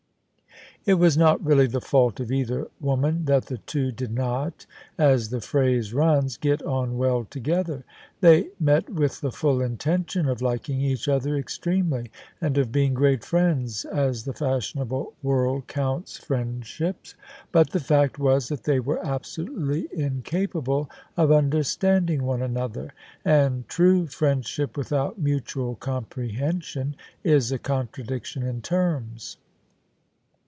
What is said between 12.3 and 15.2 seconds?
and of being great friends as the fashionable